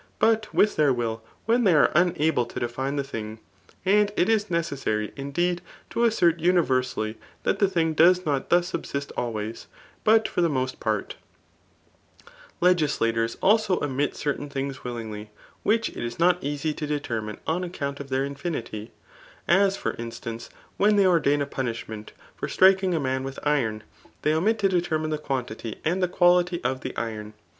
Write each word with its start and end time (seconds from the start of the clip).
Bat 0.17 0.51
with 0.51 0.77
their 0.77 0.91
will 0.91 1.21
when 1.45 1.63
they 1.63 1.75
are 1.75 1.91
unable 1.93 2.43
to 2.47 2.59
define 2.59 2.95
the 2.95 3.03
thing; 3.03 3.37
and 3.85 4.11
it 4.17 4.29
is 4.29 4.49
necessary, 4.49 5.11
indeed, 5.15 5.61
to 5.91 6.05
assert 6.05 6.39
universally 6.39 7.19
that 7.43 7.59
the 7.59 7.67
thing 7.67 7.93
does 7.93 8.25
not 8.25 8.49
thus 8.49 8.69
subsist 8.69 9.11
always, 9.15 9.67
but 10.03 10.27
for 10.27 10.41
the 10.41 10.49
OMit 10.49 10.79
part« 10.79 11.17
Legislators 12.61 13.37
also 13.43 13.79
omit 13.79 14.15
certain 14.15 14.49
things 14.49 14.83
willingly, 14.83 15.29
which 15.61 15.89
It 15.89 16.03
is 16.03 16.17
not 16.17 16.43
easy 16.43 16.73
to 16.73 16.87
determine 16.87 17.37
on 17.45 17.63
acconnt 17.63 17.99
of 17.99 18.09
their 18.09 18.25
infinity; 18.25 18.91
as 19.47 19.77
for 19.77 19.91
instance, 19.99 20.49
[when 20.77 20.95
they 20.95 21.05
ordain 21.05 21.43
a 21.43 21.45
punish^ 21.45 21.85
meot] 21.87 22.07
for 22.35 22.47
striking 22.47 22.95
a 22.95 22.99
man 22.99 23.23
with 23.23 23.37
iron, 23.43 23.83
they 24.23 24.33
omit 24.33 24.57
to 24.57 24.67
deteiv 24.67 25.01
name 25.01 25.11
the 25.11 25.19
quantity 25.19 25.75
and 25.85 26.01
the 26.01 26.07
^ality 26.07 26.59
of 26.63 26.81
the 26.81 26.97
iron. 26.97 27.35